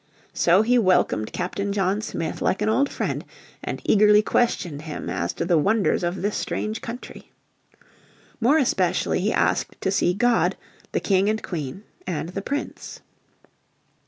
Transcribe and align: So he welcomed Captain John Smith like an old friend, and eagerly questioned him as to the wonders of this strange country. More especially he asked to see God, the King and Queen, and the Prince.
So 0.33 0.63
he 0.63 0.79
welcomed 0.79 1.31
Captain 1.31 1.71
John 1.71 2.01
Smith 2.01 2.41
like 2.41 2.63
an 2.63 2.69
old 2.69 2.89
friend, 2.89 3.23
and 3.63 3.83
eagerly 3.85 4.23
questioned 4.23 4.81
him 4.81 5.11
as 5.11 5.31
to 5.33 5.45
the 5.45 5.59
wonders 5.59 6.01
of 6.03 6.23
this 6.23 6.35
strange 6.35 6.81
country. 6.81 7.31
More 8.39 8.57
especially 8.57 9.19
he 9.19 9.31
asked 9.31 9.79
to 9.81 9.91
see 9.91 10.15
God, 10.15 10.57
the 10.91 10.99
King 10.99 11.29
and 11.29 11.43
Queen, 11.43 11.83
and 12.07 12.29
the 12.29 12.41
Prince. 12.41 13.01